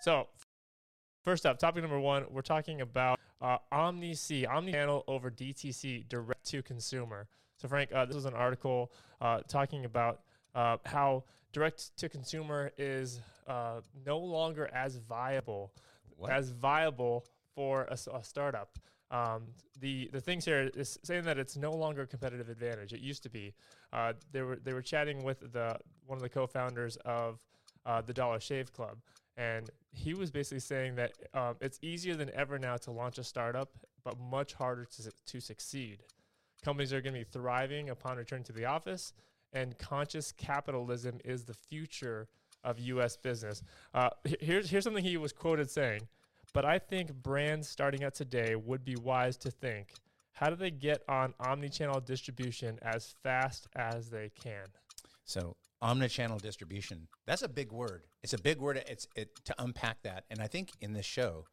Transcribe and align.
So, 0.00 0.26
first 1.24 1.46
up, 1.46 1.58
topic 1.60 1.82
number 1.82 2.00
one, 2.00 2.24
we're 2.30 2.42
talking 2.42 2.80
about 2.80 3.20
uh, 3.40 3.58
OmniC, 3.72 4.48
omni-channel 4.48 5.04
over 5.06 5.30
DTC, 5.30 6.08
direct 6.08 6.44
to 6.46 6.62
consumer. 6.62 7.28
So, 7.56 7.68
Frank, 7.68 7.92
uh, 7.92 8.04
this 8.06 8.16
was 8.16 8.24
an 8.24 8.34
article 8.34 8.90
uh, 9.20 9.42
talking 9.46 9.84
about 9.84 10.22
uh, 10.56 10.78
how 10.86 11.22
direct 11.52 11.96
to 11.98 12.08
consumer 12.08 12.72
is 12.78 13.20
uh, 13.46 13.80
no 14.04 14.18
longer 14.18 14.68
as 14.74 14.96
viable, 14.96 15.72
What? 16.16 16.32
as 16.32 16.50
viable 16.50 17.26
for 17.58 17.88
a 17.90 18.22
startup. 18.22 18.78
Um, 19.10 19.48
the 19.80 20.08
the 20.12 20.20
things 20.20 20.44
here 20.44 20.70
is 20.76 20.96
saying 21.02 21.24
that 21.24 21.38
it's 21.38 21.56
no 21.56 21.72
longer 21.72 22.02
a 22.02 22.06
competitive 22.06 22.48
advantage. 22.48 22.92
It 22.92 23.00
used 23.00 23.24
to 23.24 23.30
be. 23.30 23.52
Uh, 23.92 24.12
they 24.30 24.42
were 24.42 24.60
they 24.62 24.72
were 24.72 24.82
chatting 24.82 25.24
with 25.24 25.40
the 25.52 25.76
one 26.06 26.16
of 26.16 26.22
the 26.22 26.28
co-founders 26.28 26.98
of 27.04 27.40
uh, 27.84 28.00
the 28.00 28.12
Dollar 28.12 28.38
Shave 28.38 28.72
Club, 28.72 28.98
and 29.36 29.70
he 29.90 30.14
was 30.14 30.30
basically 30.30 30.60
saying 30.60 30.94
that 30.94 31.14
um, 31.34 31.56
it's 31.60 31.80
easier 31.82 32.14
than 32.14 32.30
ever 32.32 32.60
now 32.60 32.76
to 32.76 32.92
launch 32.92 33.18
a 33.18 33.24
startup, 33.24 33.70
but 34.04 34.14
much 34.20 34.54
harder 34.54 34.84
to 34.84 35.10
to 35.26 35.40
succeed. 35.40 36.04
Companies 36.64 36.92
are 36.92 37.00
going 37.00 37.14
to 37.14 37.20
be 37.20 37.28
thriving 37.28 37.90
upon 37.90 38.18
return 38.18 38.44
to 38.44 38.52
the 38.52 38.66
office, 38.66 39.14
and 39.52 39.76
conscious 39.78 40.30
capitalism 40.30 41.18
is 41.24 41.44
the 41.44 41.54
future 41.54 42.28
of 42.62 42.78
U.S. 42.78 43.16
business. 43.16 43.64
Uh, 43.92 44.10
here's 44.38 44.70
here's 44.70 44.84
something 44.84 45.02
he 45.02 45.16
was 45.16 45.32
quoted 45.32 45.68
saying. 45.72 46.02
But 46.52 46.64
I 46.64 46.78
think 46.78 47.12
brands 47.12 47.68
starting 47.68 48.04
out 48.04 48.14
today 48.14 48.54
would 48.56 48.84
be 48.84 48.96
wise 48.96 49.36
to 49.38 49.50
think 49.50 49.92
how 50.32 50.50
do 50.50 50.56
they 50.56 50.70
get 50.70 51.02
on 51.08 51.34
omni-channel 51.40 52.00
distribution 52.00 52.78
as 52.80 53.14
fast 53.24 53.66
as 53.74 54.08
they 54.08 54.30
can? 54.40 54.66
So 55.24 55.56
omnichannel 55.82 56.40
distribution. 56.40 57.08
That's 57.26 57.42
a 57.42 57.48
big 57.48 57.72
word. 57.72 58.04
It's 58.22 58.32
a 58.32 58.38
big 58.38 58.60
word. 58.60 58.82
It's 58.88 59.08
it 59.16 59.30
to 59.46 59.54
unpack 59.58 60.02
that. 60.02 60.24
And 60.30 60.40
I 60.40 60.46
think 60.46 60.70
in 60.80 60.92
this 60.92 61.06
show, 61.06 61.46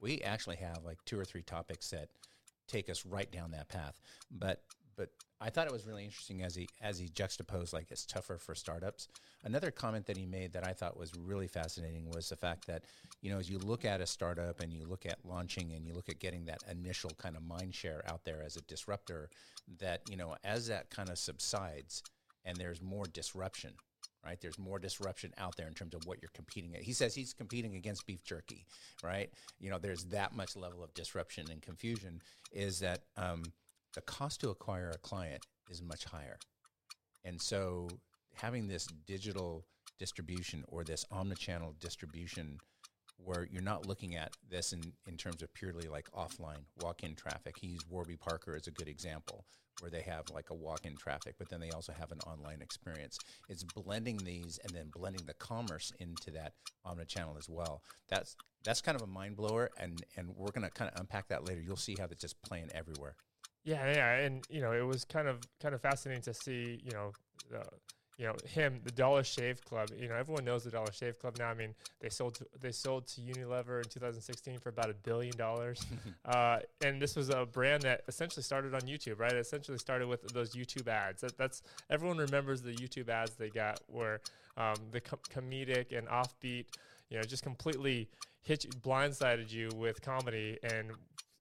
we 0.00 0.20
actually 0.22 0.56
have 0.56 0.80
like 0.84 0.98
two 1.04 1.18
or 1.18 1.24
three 1.24 1.42
topics 1.42 1.90
that 1.90 2.08
take 2.66 2.90
us 2.90 3.06
right 3.06 3.30
down 3.30 3.52
that 3.52 3.68
path. 3.68 4.00
But 4.30 4.62
but 4.96 5.10
I 5.40 5.50
thought 5.50 5.66
it 5.66 5.72
was 5.72 5.86
really 5.86 6.04
interesting 6.04 6.42
as 6.42 6.54
he 6.54 6.68
as 6.80 6.98
he 6.98 7.08
juxtaposed 7.08 7.72
like 7.72 7.90
it's 7.90 8.06
tougher 8.06 8.38
for 8.38 8.54
startups. 8.54 9.08
Another 9.44 9.70
comment 9.70 10.06
that 10.06 10.16
he 10.16 10.26
made 10.26 10.52
that 10.52 10.66
I 10.66 10.72
thought 10.72 10.96
was 10.96 11.12
really 11.18 11.48
fascinating 11.48 12.10
was 12.10 12.28
the 12.28 12.36
fact 12.36 12.66
that 12.66 12.84
you 13.20 13.30
know 13.30 13.38
as 13.38 13.50
you 13.50 13.58
look 13.58 13.84
at 13.84 14.00
a 14.00 14.06
startup 14.06 14.60
and 14.60 14.72
you 14.72 14.84
look 14.86 15.06
at 15.06 15.18
launching 15.24 15.72
and 15.72 15.86
you 15.86 15.94
look 15.94 16.08
at 16.08 16.20
getting 16.20 16.44
that 16.46 16.62
initial 16.70 17.10
kind 17.18 17.36
of 17.36 17.42
mind 17.42 17.74
share 17.74 18.02
out 18.06 18.24
there 18.24 18.42
as 18.44 18.56
a 18.56 18.62
disruptor, 18.62 19.30
that 19.80 20.02
you 20.08 20.16
know 20.16 20.36
as 20.44 20.68
that 20.68 20.90
kind 20.90 21.08
of 21.08 21.18
subsides 21.18 22.02
and 22.44 22.56
there's 22.56 22.82
more 22.82 23.06
disruption 23.06 23.72
right 24.24 24.40
there's 24.40 24.58
more 24.58 24.78
disruption 24.78 25.32
out 25.38 25.56
there 25.56 25.66
in 25.66 25.74
terms 25.74 25.94
of 25.94 26.06
what 26.06 26.18
you're 26.20 26.30
competing 26.34 26.74
at 26.74 26.82
he 26.82 26.92
says 26.92 27.14
he's 27.14 27.32
competing 27.32 27.74
against 27.74 28.06
beef 28.06 28.24
jerky 28.24 28.66
right 29.02 29.30
you 29.60 29.70
know 29.70 29.78
there's 29.78 30.04
that 30.04 30.34
much 30.34 30.56
level 30.56 30.82
of 30.82 30.92
disruption 30.94 31.46
and 31.50 31.62
confusion 31.62 32.20
is 32.52 32.80
that 32.80 33.02
um, 33.16 33.42
the 33.94 34.00
cost 34.02 34.40
to 34.40 34.50
acquire 34.50 34.90
a 34.90 34.98
client 34.98 35.44
is 35.70 35.82
much 35.82 36.04
higher 36.04 36.38
and 37.24 37.40
so 37.40 37.88
having 38.34 38.66
this 38.66 38.86
digital 39.06 39.64
distribution 39.98 40.64
or 40.68 40.84
this 40.84 41.04
omnichannel 41.12 41.78
distribution 41.80 42.58
where 43.24 43.46
you're 43.50 43.62
not 43.62 43.86
looking 43.86 44.16
at 44.16 44.36
this 44.50 44.72
in, 44.72 44.80
in 45.06 45.16
terms 45.16 45.42
of 45.42 45.54
purely 45.54 45.88
like 45.88 46.10
offline 46.12 46.64
walk-in 46.80 47.14
traffic. 47.14 47.56
He's 47.60 47.86
Warby 47.88 48.16
Parker 48.16 48.56
as 48.56 48.66
a 48.66 48.72
good 48.72 48.88
example, 48.88 49.44
where 49.80 49.90
they 49.90 50.00
have 50.02 50.24
like 50.32 50.50
a 50.50 50.54
walk-in 50.54 50.96
traffic, 50.96 51.36
but 51.38 51.48
then 51.48 51.60
they 51.60 51.70
also 51.70 51.92
have 51.92 52.10
an 52.10 52.18
online 52.20 52.60
experience. 52.62 53.18
It's 53.48 53.62
blending 53.62 54.16
these 54.18 54.58
and 54.64 54.74
then 54.74 54.90
blending 54.92 55.24
the 55.26 55.34
commerce 55.34 55.92
into 56.00 56.30
that 56.32 56.54
omnichannel 56.86 57.38
as 57.38 57.48
well. 57.48 57.82
That's 58.08 58.36
that's 58.64 58.80
kind 58.80 58.96
of 58.96 59.02
a 59.02 59.06
mind 59.06 59.36
blower, 59.36 59.70
and 59.78 60.02
and 60.16 60.30
we're 60.36 60.52
gonna 60.52 60.70
kind 60.70 60.90
of 60.92 61.00
unpack 61.00 61.28
that 61.28 61.46
later. 61.46 61.60
You'll 61.60 61.76
see 61.76 61.96
how 61.98 62.06
that's 62.06 62.20
just 62.20 62.40
playing 62.42 62.70
everywhere. 62.74 63.16
Yeah, 63.64 63.92
yeah, 63.92 64.14
and 64.18 64.44
you 64.50 64.60
know, 64.60 64.72
it 64.72 64.84
was 64.84 65.04
kind 65.04 65.28
of 65.28 65.38
kind 65.60 65.74
of 65.74 65.80
fascinating 65.80 66.22
to 66.24 66.34
see, 66.34 66.80
you 66.84 66.90
know, 66.92 67.12
uh, 67.54 67.62
you 68.18 68.26
know 68.26 68.34
him, 68.46 68.80
the 68.84 68.90
Dollar 68.90 69.22
Shave 69.22 69.64
Club. 69.64 69.88
You 69.96 70.08
know, 70.08 70.16
everyone 70.16 70.44
knows 70.44 70.64
the 70.64 70.70
Dollar 70.70 70.92
Shave 70.92 71.18
Club 71.18 71.36
now. 71.38 71.48
I 71.48 71.54
mean, 71.54 71.74
they 72.00 72.08
sold 72.08 72.34
to, 72.36 72.46
they 72.60 72.72
sold 72.72 73.06
to 73.08 73.20
Unilever 73.20 73.78
in 73.78 73.88
2016 73.88 74.58
for 74.58 74.68
about 74.68 74.90
a 74.90 74.94
billion 74.94 75.36
dollars, 75.36 75.84
uh, 76.24 76.58
and 76.84 77.00
this 77.00 77.14
was 77.14 77.30
a 77.30 77.46
brand 77.46 77.82
that 77.82 78.02
essentially 78.08 78.42
started 78.42 78.74
on 78.74 78.80
YouTube, 78.80 79.20
right? 79.20 79.32
It 79.32 79.38
essentially 79.38 79.78
started 79.78 80.08
with 80.08 80.22
those 80.32 80.54
YouTube 80.54 80.88
ads. 80.88 81.22
That, 81.22 81.38
that's 81.38 81.62
everyone 81.88 82.18
remembers 82.18 82.62
the 82.62 82.72
YouTube 82.72 83.08
ads 83.08 83.34
they 83.36 83.48
got, 83.48 83.80
where 83.86 84.20
um, 84.56 84.74
the 84.90 85.00
com- 85.00 85.20
comedic 85.30 85.96
and 85.96 86.08
offbeat, 86.08 86.66
you 87.10 87.16
know, 87.16 87.22
just 87.22 87.44
completely 87.44 88.08
hit 88.42 88.64
you, 88.64 88.70
blindsided 88.70 89.52
you 89.52 89.70
with 89.76 90.02
comedy 90.02 90.58
and 90.64 90.90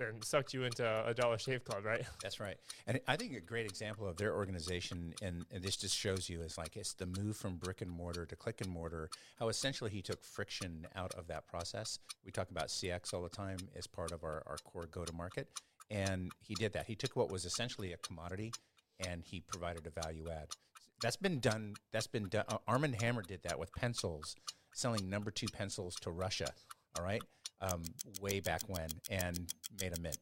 and 0.00 0.22
sucked 0.24 0.54
you 0.54 0.64
into 0.64 0.84
a 1.06 1.14
Dollar 1.14 1.38
Shave 1.38 1.64
Club, 1.64 1.84
right? 1.84 2.04
That's 2.22 2.40
right. 2.40 2.56
And 2.86 3.00
I 3.06 3.16
think 3.16 3.34
a 3.36 3.40
great 3.40 3.66
example 3.66 4.06
of 4.06 4.16
their 4.16 4.34
organization, 4.34 5.14
and, 5.22 5.44
and 5.52 5.62
this 5.62 5.76
just 5.76 5.96
shows 5.96 6.28
you, 6.28 6.40
is 6.40 6.58
like 6.58 6.76
it's 6.76 6.94
the 6.94 7.06
move 7.06 7.36
from 7.36 7.56
brick 7.56 7.82
and 7.82 7.90
mortar 7.90 8.26
to 8.26 8.36
click 8.36 8.60
and 8.60 8.70
mortar, 8.70 9.08
how 9.38 9.48
essentially 9.48 9.90
he 9.90 10.02
took 10.02 10.22
friction 10.24 10.86
out 10.94 11.14
of 11.14 11.26
that 11.28 11.46
process. 11.46 11.98
We 12.24 12.32
talk 12.32 12.50
about 12.50 12.68
CX 12.68 13.14
all 13.14 13.22
the 13.22 13.28
time 13.28 13.58
as 13.76 13.86
part 13.86 14.12
of 14.12 14.24
our, 14.24 14.42
our 14.46 14.56
core 14.64 14.88
go 14.90 15.04
to 15.04 15.12
market. 15.12 15.48
And 15.90 16.32
he 16.40 16.54
did 16.54 16.72
that. 16.72 16.86
He 16.86 16.96
took 16.96 17.14
what 17.14 17.30
was 17.30 17.44
essentially 17.44 17.92
a 17.92 17.96
commodity 17.98 18.52
and 19.06 19.22
he 19.22 19.40
provided 19.40 19.86
a 19.86 20.00
value 20.00 20.28
add. 20.30 20.48
That's 21.02 21.16
been 21.16 21.40
done. 21.40 21.74
That's 21.92 22.06
been 22.06 22.28
done. 22.28 22.44
Uh, 22.48 22.58
Arm 22.66 22.82
& 22.92 23.00
Hammer 23.00 23.22
did 23.22 23.42
that 23.44 23.58
with 23.58 23.70
pencils, 23.74 24.34
selling 24.72 25.10
number 25.10 25.30
two 25.30 25.46
pencils 25.48 25.94
to 25.96 26.10
Russia. 26.10 26.52
All 26.98 27.04
right, 27.04 27.22
um, 27.60 27.82
way 28.20 28.40
back 28.40 28.62
when, 28.68 28.88
and 29.10 29.52
made 29.80 29.96
a 29.96 30.00
mint. 30.00 30.18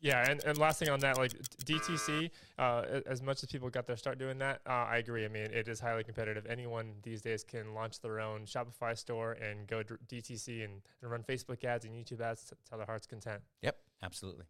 Yeah, 0.00 0.30
and, 0.30 0.42
and 0.44 0.58
last 0.58 0.78
thing 0.78 0.90
on 0.90 1.00
that, 1.00 1.18
like 1.18 1.32
DTC, 1.64 2.30
uh, 2.58 2.82
as 3.06 3.20
much 3.20 3.42
as 3.42 3.48
people 3.50 3.68
got 3.68 3.86
their 3.86 3.96
start 3.96 4.18
doing 4.18 4.38
that, 4.38 4.60
uh, 4.66 4.86
I 4.88 4.98
agree. 4.98 5.24
I 5.24 5.28
mean, 5.28 5.42
it 5.42 5.66
is 5.66 5.80
highly 5.80 6.04
competitive. 6.04 6.46
Anyone 6.46 6.94
these 7.02 7.20
days 7.20 7.42
can 7.42 7.74
launch 7.74 8.00
their 8.00 8.20
own 8.20 8.42
Shopify 8.42 8.96
store 8.96 9.32
and 9.32 9.66
go 9.66 9.82
DTC 9.82 10.64
and, 10.64 10.82
and 11.02 11.10
run 11.10 11.24
Facebook 11.24 11.64
ads 11.64 11.84
and 11.84 11.94
YouTube 11.94 12.20
ads 12.20 12.44
t- 12.44 12.56
till 12.68 12.78
their 12.78 12.86
heart's 12.86 13.06
content. 13.06 13.42
Yep, 13.62 13.76
absolutely. 14.02 14.44